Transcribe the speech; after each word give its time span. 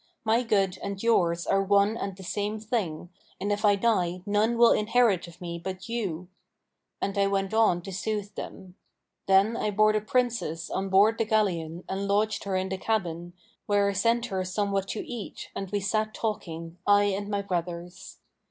My 0.23 0.41
good 0.41 0.79
and 0.81 1.03
yours 1.03 1.45
are 1.45 1.61
one 1.61 1.95
and 1.95 2.17
the 2.17 2.23
same 2.23 2.59
thing, 2.59 3.11
and 3.39 3.51
if 3.51 3.63
I 3.63 3.75
die 3.75 4.23
none 4.25 4.57
will 4.57 4.71
inherit 4.71 5.27
of 5.27 5.39
me 5.39 5.59
but 5.59 5.87
you.' 5.87 6.27
And 6.99 7.15
I 7.19 7.27
went 7.27 7.53
on 7.53 7.83
to 7.83 7.91
soothe 7.93 8.33
them. 8.33 8.73
Then 9.27 9.55
I 9.55 9.69
bore 9.69 9.93
the 9.93 10.01
Princess 10.01 10.71
on 10.71 10.89
board 10.89 11.19
the 11.19 11.25
galleon 11.25 11.83
and 11.87 12.07
lodged 12.07 12.45
her 12.45 12.55
in 12.55 12.69
the 12.69 12.79
cabin, 12.79 13.33
where 13.67 13.89
I 13.89 13.93
sent 13.93 14.25
her 14.25 14.43
somewhat 14.43 14.87
to 14.87 15.05
eat 15.07 15.51
and 15.55 15.69
we 15.69 15.79
sat 15.79 16.15
talking, 16.15 16.79
I 16.87 17.03
and 17.03 17.29
my 17.29 17.43
brothers. 17.43 18.17